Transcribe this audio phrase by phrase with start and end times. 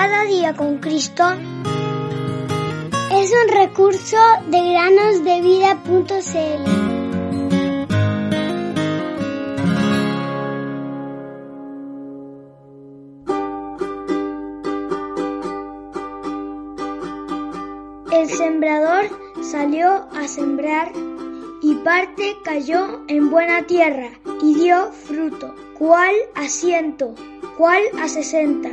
[0.00, 1.24] Cada día con Cristo
[3.10, 4.16] es un recurso
[4.46, 6.64] de granosdevida.cl.
[18.12, 19.10] El sembrador
[19.42, 20.92] salió a sembrar
[21.60, 24.10] y parte cayó en buena tierra
[24.44, 27.16] y dio fruto, cual a ciento,
[27.56, 28.70] cual a sesenta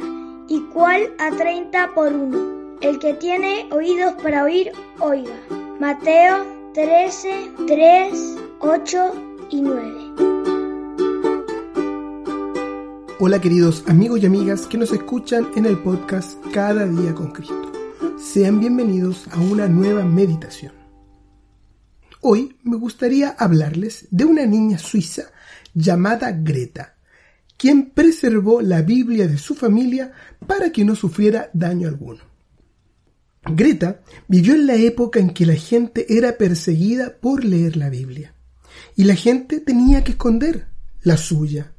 [0.47, 2.77] y cual a treinta por uno.
[2.81, 5.35] El que tiene oídos para oír, oiga.
[5.79, 9.13] Mateo 13, 3, 8
[9.49, 10.35] y 9.
[13.17, 17.71] Hola queridos amigos y amigas que nos escuchan en el podcast Cada día con Cristo.
[18.17, 20.73] Sean bienvenidos a una nueva meditación.
[22.21, 25.31] Hoy me gustaría hablarles de una niña suiza
[25.73, 26.94] llamada Greta,
[27.57, 30.11] quien preservó la Biblia de su familia
[30.45, 32.21] para que no sufriera daño alguno.
[33.47, 38.33] Greta vivió en la época en que la gente era perseguida por leer la Biblia
[38.95, 40.67] y la gente tenía que esconder
[41.01, 41.71] la suya.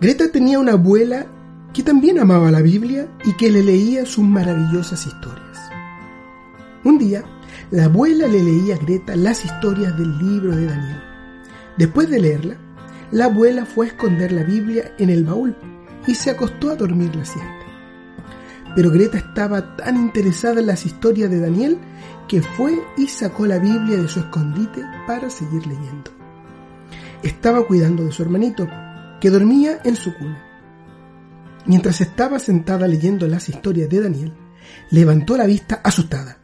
[0.00, 1.26] Greta tenía una abuela
[1.72, 5.58] que también amaba la Biblia y que le leía sus maravillosas historias.
[6.84, 7.24] Un día,
[7.70, 11.00] la abuela le leía a Greta las historias del libro de Daniel.
[11.78, 12.56] Después de leerla,
[13.12, 15.54] la abuela fue a esconder la Biblia en el baúl
[16.06, 17.66] y se acostó a dormir la siesta.
[18.74, 21.78] Pero Greta estaba tan interesada en las historias de Daniel
[22.26, 26.10] que fue y sacó la Biblia de su escondite para seguir leyendo.
[27.22, 28.66] Estaba cuidando de su hermanito,
[29.20, 30.42] que dormía en su cuna.
[31.66, 34.32] Mientras estaba sentada leyendo las historias de Daniel,
[34.90, 36.38] levantó la vista asustada.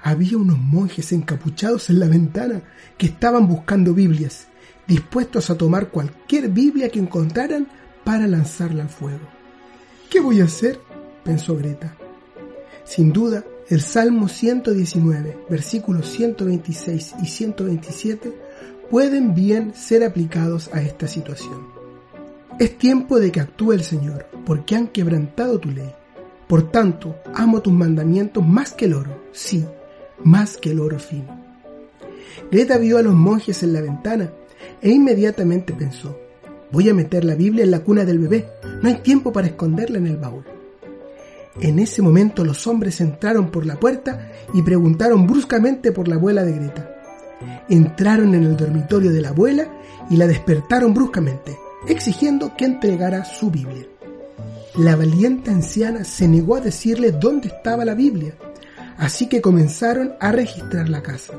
[0.00, 2.62] Había unos monjes encapuchados en la ventana
[2.96, 4.46] que estaban buscando Biblias
[4.86, 7.68] dispuestos a tomar cualquier Biblia que encontraran
[8.04, 9.26] para lanzarla al fuego.
[10.10, 10.80] ¿Qué voy a hacer?
[11.24, 11.96] pensó Greta.
[12.84, 18.32] Sin duda, el Salmo 119, versículos 126 y 127
[18.90, 21.66] pueden bien ser aplicados a esta situación.
[22.60, 25.90] Es tiempo de que actúe el Señor, porque han quebrantado tu ley.
[26.46, 29.64] Por tanto, amo tus mandamientos más que el oro, sí,
[30.22, 31.42] más que el oro fino.
[32.52, 34.30] Greta vio a los monjes en la ventana
[34.80, 36.18] e inmediatamente pensó,
[36.70, 38.46] voy a meter la Biblia en la cuna del bebé,
[38.82, 40.44] no hay tiempo para esconderla en el baúl.
[41.60, 46.44] En ese momento los hombres entraron por la puerta y preguntaron bruscamente por la abuela
[46.44, 46.90] de Greta.
[47.68, 49.68] Entraron en el dormitorio de la abuela
[50.10, 53.86] y la despertaron bruscamente, exigiendo que entregara su Biblia.
[54.76, 58.34] La valiente anciana se negó a decirle dónde estaba la Biblia,
[58.98, 61.34] así que comenzaron a registrar la casa.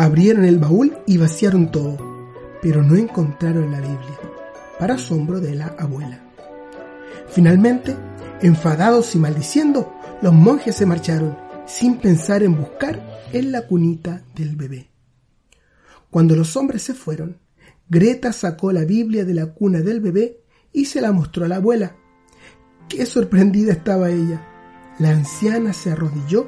[0.00, 1.98] Abrieron el baúl y vaciaron todo,
[2.62, 4.20] pero no encontraron la Biblia,
[4.78, 6.22] para asombro de la abuela.
[7.30, 7.96] Finalmente,
[8.40, 9.92] enfadados y maldiciendo,
[10.22, 11.36] los monjes se marcharon,
[11.66, 14.88] sin pensar en buscar en la cunita del bebé.
[16.10, 17.38] Cuando los hombres se fueron,
[17.88, 21.56] Greta sacó la Biblia de la cuna del bebé y se la mostró a la
[21.56, 21.96] abuela.
[22.88, 24.46] Qué sorprendida estaba ella.
[25.00, 26.46] La anciana se arrodilló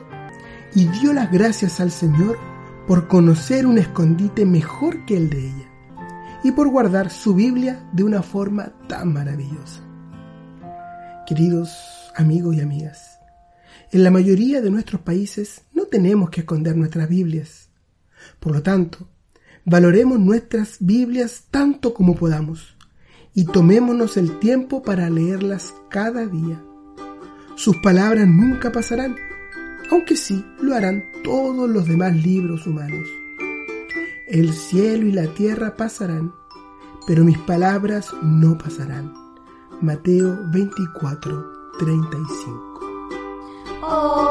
[0.73, 2.39] y dio las gracias al Señor
[2.91, 5.71] por conocer un escondite mejor que el de ella
[6.43, 9.81] y por guardar su Biblia de una forma tan maravillosa.
[11.25, 11.71] Queridos
[12.17, 13.21] amigos y amigas,
[13.93, 17.71] en la mayoría de nuestros países no tenemos que esconder nuestras Biblias.
[18.41, 19.07] Por lo tanto,
[19.65, 22.77] valoremos nuestras Biblias tanto como podamos
[23.35, 26.61] y tomémonos el tiempo para leerlas cada día.
[27.55, 29.15] Sus palabras nunca pasarán
[29.91, 33.09] aunque sí lo harán todos los demás libros humanos.
[34.27, 36.33] El cielo y la tierra pasarán,
[37.07, 39.13] pero mis palabras no pasarán.
[39.81, 42.81] Mateo 24, 35.
[43.83, 44.30] Oh,